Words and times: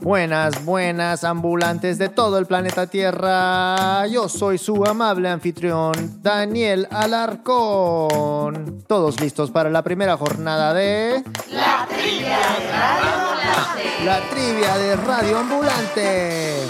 Buenas, 0.00 0.64
buenas 0.64 1.22
ambulantes 1.22 1.96
de 1.98 2.08
todo 2.08 2.38
el 2.38 2.46
planeta 2.46 2.88
Tierra. 2.88 4.06
Yo 4.08 4.28
soy 4.28 4.58
su 4.58 4.84
amable 4.84 5.28
anfitrión, 5.28 6.20
Daniel 6.20 6.88
Alarcón. 6.90 8.82
Todos 8.88 9.20
listos 9.20 9.52
para 9.52 9.70
la 9.70 9.82
primera 9.82 10.16
jornada 10.16 10.74
de... 10.74 11.22
La 11.50 11.86
trivia 11.88 12.38
de 12.38 12.72
Radio 12.72 12.98
Ambulante. 12.98 14.04
La 14.04 14.20
trivia 14.30 14.78
de 14.78 14.96
Radio 14.96 15.38
Ambulante. 15.38 16.66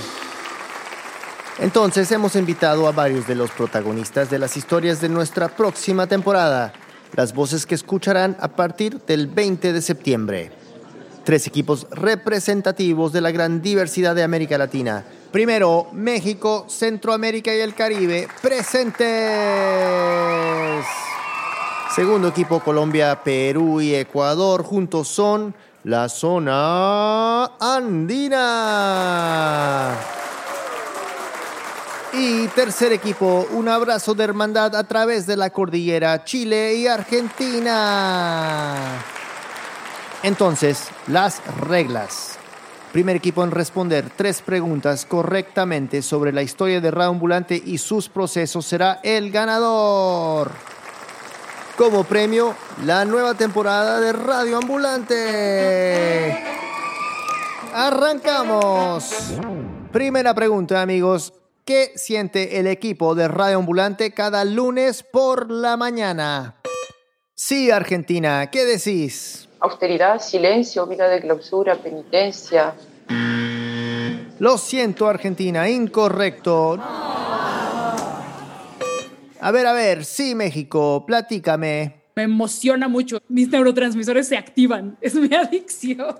Entonces 1.60 2.10
hemos 2.12 2.36
invitado 2.36 2.88
a 2.88 2.92
varios 2.92 3.26
de 3.26 3.36
los 3.36 3.50
protagonistas 3.52 4.28
de 4.28 4.38
las 4.38 4.56
historias 4.56 5.00
de 5.00 5.08
nuestra 5.08 5.48
próxima 5.48 6.06
temporada, 6.06 6.72
las 7.14 7.34
voces 7.34 7.66
que 7.66 7.74
escucharán 7.74 8.36
a 8.40 8.48
partir 8.48 9.00
del 9.02 9.26
20 9.26 9.72
de 9.72 9.82
septiembre. 9.82 10.50
Tres 11.24 11.46
equipos 11.46 11.86
representativos 11.90 13.12
de 13.12 13.20
la 13.20 13.30
gran 13.30 13.62
diversidad 13.62 14.14
de 14.14 14.22
América 14.22 14.58
Latina. 14.58 15.04
Primero, 15.30 15.88
México, 15.92 16.66
Centroamérica 16.68 17.54
y 17.54 17.60
el 17.60 17.74
Caribe, 17.74 18.26
presentes. 18.42 19.06
Segundo 21.94 22.28
equipo, 22.28 22.60
Colombia, 22.60 23.22
Perú 23.22 23.80
y 23.80 23.94
Ecuador, 23.94 24.62
juntos 24.62 25.08
son 25.08 25.54
la 25.84 26.08
zona 26.08 27.46
andina. 27.60 29.10
Y 32.12 32.48
tercer 32.48 32.92
equipo, 32.92 33.46
un 33.52 33.68
abrazo 33.68 34.14
de 34.14 34.24
hermandad 34.24 34.74
a 34.74 34.82
través 34.84 35.26
de 35.26 35.36
la 35.36 35.50
cordillera 35.50 36.24
Chile 36.24 36.74
y 36.74 36.88
Argentina. 36.88 38.74
Entonces, 40.22 40.88
las 41.06 41.40
reglas. 41.68 42.36
Primer 42.92 43.14
equipo 43.14 43.44
en 43.44 43.52
responder 43.52 44.10
tres 44.16 44.42
preguntas 44.42 45.06
correctamente 45.06 46.02
sobre 46.02 46.32
la 46.32 46.42
historia 46.42 46.80
de 46.80 46.90
Radio 46.90 47.10
Ambulante 47.10 47.62
y 47.64 47.78
sus 47.78 48.08
procesos 48.08 48.66
será 48.66 48.98
el 49.04 49.30
ganador. 49.30 50.50
Como 51.78 52.02
premio, 52.02 52.56
la 52.84 53.04
nueva 53.04 53.34
temporada 53.34 54.00
de 54.00 54.12
Radio 54.12 54.58
Ambulante. 54.58 56.44
Arrancamos. 57.72 59.14
Primera 59.92 60.34
pregunta, 60.34 60.82
amigos. 60.82 61.32
¿Qué 61.64 61.92
siente 61.94 62.58
el 62.58 62.66
equipo 62.66 63.14
de 63.14 63.28
Radio 63.28 63.58
Ambulante 63.58 64.12
cada 64.12 64.44
lunes 64.44 65.02
por 65.02 65.50
la 65.50 65.76
mañana? 65.76 66.56
Sí, 67.34 67.70
Argentina, 67.70 68.50
¿qué 68.50 68.64
decís? 68.64 69.48
Austeridad, 69.60 70.20
silencio, 70.20 70.86
vida 70.86 71.08
de 71.08 71.20
clausura, 71.20 71.76
penitencia. 71.76 72.74
Lo 74.38 74.56
siento, 74.58 75.06
Argentina, 75.06 75.68
incorrecto. 75.68 76.78
A 79.42 79.50
ver, 79.52 79.66
a 79.66 79.72
ver, 79.72 80.04
sí, 80.04 80.34
México, 80.34 81.04
platícame. 81.06 82.00
Me 82.16 82.24
emociona 82.24 82.88
mucho. 82.88 83.20
Mis 83.28 83.48
neurotransmisores 83.48 84.28
se 84.28 84.36
activan. 84.36 84.96
Es 85.00 85.14
mi 85.14 85.34
adicción. 85.34 86.16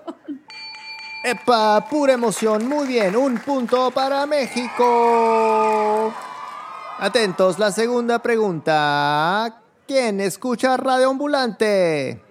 ¡Epa! 1.23 1.85
Pura 1.89 2.13
emoción. 2.13 2.67
Muy 2.67 2.87
bien. 2.87 3.15
Un 3.15 3.37
punto 3.39 3.91
para 3.91 4.25
México. 4.25 6.11
Atentos, 6.97 7.59
la 7.59 7.71
segunda 7.71 8.19
pregunta. 8.19 9.61
¿Quién 9.87 10.19
escucha 10.19 10.77
Radio 10.77 11.09
Ambulante? 11.09 12.21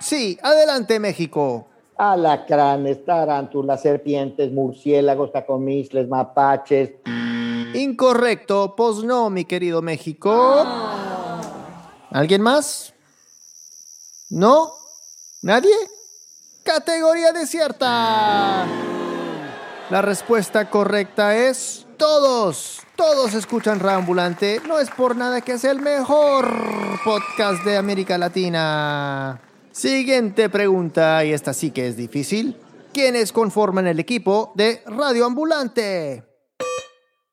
Sí, 0.00 0.38
adelante, 0.42 0.98
México. 0.98 1.66
Alacranes, 1.96 3.04
tarántulas, 3.04 3.82
serpientes, 3.82 4.50
murciélagos, 4.50 5.32
tacomisles, 5.32 6.08
mapaches. 6.08 6.92
Incorrecto, 7.74 8.74
pues 8.74 9.04
no, 9.04 9.30
mi 9.30 9.44
querido 9.44 9.82
México. 9.82 10.64
¿Alguien 12.10 12.42
más? 12.42 12.94
¿No? 14.30 14.72
¿Nadie? 15.42 15.74
Categoría 16.72 17.32
desierta. 17.32 18.64
La 19.90 20.02
respuesta 20.02 20.70
correcta 20.70 21.36
es 21.36 21.84
todos. 21.96 22.82
Todos 22.94 23.34
escuchan 23.34 23.80
Reambulante. 23.80 24.62
No 24.68 24.78
es 24.78 24.88
por 24.88 25.16
nada 25.16 25.40
que 25.40 25.54
es 25.54 25.64
el 25.64 25.80
mejor 25.80 26.48
podcast 27.04 27.64
de 27.64 27.76
América 27.76 28.16
Latina. 28.18 29.40
Siguiente 29.72 30.48
pregunta, 30.48 31.24
y 31.24 31.32
esta 31.32 31.54
sí 31.54 31.72
que 31.72 31.88
es 31.88 31.96
difícil. 31.96 32.56
¿Quiénes 32.94 33.32
conforman 33.32 33.88
el 33.88 33.98
equipo 33.98 34.52
de 34.54 34.84
Radio 34.86 35.26
Ambulante? 35.26 36.22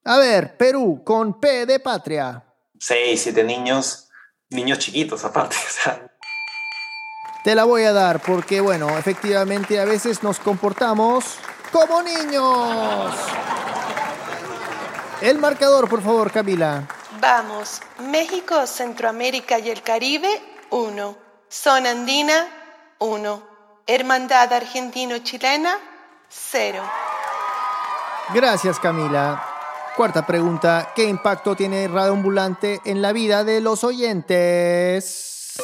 A 0.06 0.18
ver, 0.18 0.58
Perú, 0.58 1.04
con 1.06 1.40
P 1.40 1.68
de 1.68 1.80
patria. 1.80 2.44
Seis, 2.80 3.22
siete 3.22 3.44
niños, 3.44 4.10
niños 4.50 4.80
chiquitos 4.80 5.24
aparte. 5.24 5.56
O 5.68 5.84
sea, 5.84 6.17
Te 7.48 7.56
la 7.56 7.64
voy 7.64 7.86
a 7.86 7.94
dar 7.94 8.20
porque, 8.20 8.60
bueno, 8.60 8.98
efectivamente 8.98 9.80
a 9.80 9.86
veces 9.86 10.22
nos 10.22 10.38
comportamos 10.38 11.38
como 11.72 12.02
niños. 12.04 13.16
El 15.22 15.38
marcador, 15.38 15.88
por 15.88 16.02
favor, 16.02 16.30
Camila. 16.30 16.86
Vamos, 17.22 17.82
México, 18.00 18.68
Centroamérica 18.68 19.60
y 19.60 19.70
el 19.70 19.82
Caribe, 19.82 20.28
1. 20.72 21.18
Zona 21.48 21.92
Andina, 21.92 22.50
1. 23.00 23.44
Hermandad 23.88 24.52
Argentino-Chilena, 24.52 25.80
0. 26.28 26.84
Gracias, 28.34 28.78
Camila. 28.78 29.42
Cuarta 29.96 30.26
pregunta. 30.26 30.92
¿Qué 30.94 31.06
impacto 31.06 31.56
tiene 31.56 31.88
Radio 31.88 32.12
Ambulante 32.12 32.82
en 32.84 33.02
la 33.02 33.14
vida 33.14 33.46
de 33.46 33.62
los 33.62 33.86
oyentes? 33.86 35.56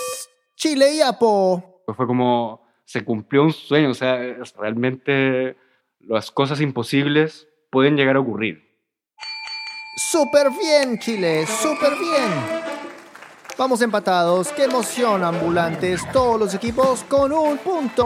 Chile 0.56 0.94
y 0.94 1.02
Apo. 1.02 1.73
Pues 1.86 1.96
fue 1.98 2.08
como 2.08 2.62
se 2.86 3.04
cumplió 3.04 3.44
un 3.44 3.54
sueño, 3.54 3.90
o 3.92 3.94
sea, 3.94 4.22
es- 4.24 4.56
realmente 4.56 5.56
las 6.00 6.32
cosas 6.32 6.60
imposibles 6.62 7.48
pueden 7.70 7.96
llegar 7.96 8.16
a 8.16 8.20
ocurrir. 8.20 8.62
Súper 9.96 10.50
bien, 10.52 10.98
Chile, 11.00 11.46
súper 11.48 11.92
bien. 11.98 12.64
Vamos 13.58 13.82
empatados. 13.84 14.52
Qué 14.52 14.64
emoción, 14.64 15.24
ambulantes. 15.24 16.02
Todos 16.12 16.40
los 16.40 16.54
equipos 16.56 17.04
con 17.08 17.32
un 17.32 17.58
punto. 17.60 18.04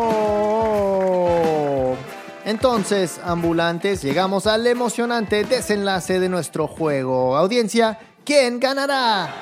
Entonces, 2.43 3.19
ambulantes, 3.23 4.01
llegamos 4.03 4.45
al 4.47 4.67
emocionante 4.67 5.43
desenlace 5.45 6.19
de 6.19 6.27
nuestro 6.29 6.67
juego. 6.67 7.35
Audiencia, 7.37 7.97
¿quién 8.25 8.59
ganará? 8.59 9.33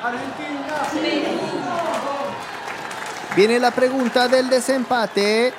Viene 3.36 3.60
la 3.60 3.72
pregunta 3.72 4.30
del 4.30 4.50
desempate. 4.50 5.52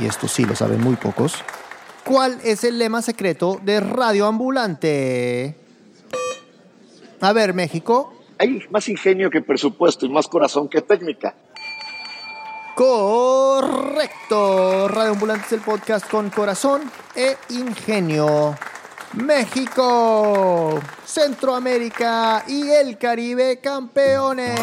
Y 0.00 0.06
esto 0.06 0.26
sí 0.26 0.44
lo 0.44 0.56
saben 0.56 0.80
muy 0.80 0.96
pocos. 0.96 1.34
¿Cuál 2.04 2.40
es 2.42 2.64
el 2.64 2.78
lema 2.78 3.02
secreto 3.02 3.60
de 3.62 3.80
Radio 3.80 4.26
Ambulante? 4.26 5.54
A 7.20 7.32
ver, 7.34 7.52
México. 7.52 8.14
Hay 8.38 8.62
más 8.70 8.88
ingenio 8.88 9.28
que 9.28 9.42
presupuesto 9.42 10.06
y 10.06 10.08
más 10.08 10.28
corazón 10.28 10.68
que 10.68 10.80
técnica. 10.80 11.34
Correcto. 12.74 14.88
Radio 14.88 15.12
Ambulante 15.12 15.44
es 15.44 15.52
el 15.52 15.60
podcast 15.60 16.10
con 16.10 16.30
corazón 16.30 16.90
e 17.14 17.36
ingenio. 17.50 18.56
México, 19.12 20.80
Centroamérica 21.04 22.44
y 22.48 22.70
el 22.70 22.96
Caribe 22.96 23.60
campeones. 23.60 24.58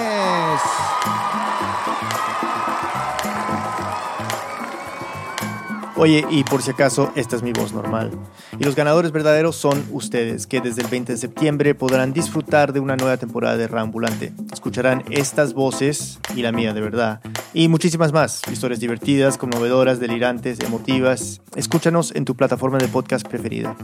Oye, 5.99 6.23
y 6.29 6.43
por 6.43 6.61
si 6.61 6.69
acaso, 6.69 7.11
esta 7.15 7.35
es 7.35 7.41
mi 7.41 7.53
voz 7.53 7.73
normal. 7.73 8.11
Y 8.59 8.63
los 8.63 8.75
ganadores 8.75 9.11
verdaderos 9.11 9.55
son 9.55 9.83
ustedes, 9.91 10.45
que 10.45 10.61
desde 10.61 10.83
el 10.83 10.89
20 10.89 11.13
de 11.13 11.17
septiembre 11.17 11.73
podrán 11.73 12.13
disfrutar 12.13 12.71
de 12.71 12.79
una 12.79 12.95
nueva 12.95 13.17
temporada 13.17 13.57
de 13.57 13.67
Rambulante. 13.67 14.31
Escucharán 14.53 15.03
estas 15.09 15.55
voces, 15.55 16.19
y 16.35 16.43
la 16.43 16.51
mía 16.51 16.75
de 16.75 16.81
verdad, 16.81 17.21
y 17.51 17.67
muchísimas 17.67 18.13
más. 18.13 18.43
Historias 18.51 18.79
divertidas, 18.79 19.39
conmovedoras, 19.39 19.99
delirantes, 19.99 20.59
emotivas. 20.59 21.41
Escúchanos 21.55 22.13
en 22.15 22.25
tu 22.25 22.35
plataforma 22.35 22.77
de 22.77 22.87
podcast 22.89 23.27
preferida. 23.27 23.75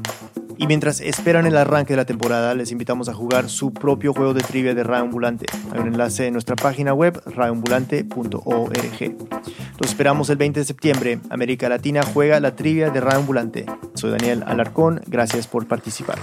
Y 0.58 0.68
mientras 0.68 1.02
esperan 1.02 1.46
el 1.46 1.58
arranque 1.58 1.94
de 1.94 1.98
la 1.98 2.06
temporada, 2.06 2.54
les 2.54 2.72
invitamos 2.72 3.10
a 3.10 3.14
jugar 3.14 3.50
su 3.50 3.74
propio 3.74 4.14
juego 4.14 4.34
de 4.34 4.42
trivia 4.42 4.74
de 4.74 4.84
Raambulante. 4.84 5.46
Hay 5.72 5.80
un 5.80 5.88
enlace 5.88 6.28
en 6.28 6.34
nuestra 6.34 6.56
página 6.56 6.94
web, 6.94 7.22
raambulante.org. 7.26 9.16
Los 9.80 9.90
esperamos 9.90 10.30
el 10.30 10.38
20 10.38 10.60
de 10.60 10.66
septiembre. 10.66 11.20
América 11.30 11.70
Latina 11.70 12.02
juega 12.14 12.40
la 12.40 12.56
trivia 12.56 12.90
de 12.90 13.02
Raambulante. 13.02 13.66
Soy 13.96 14.12
Daniel 14.12 14.44
Alarcón, 14.46 15.02
gracias 15.08 15.48
por 15.48 15.68
participar. 15.68 16.20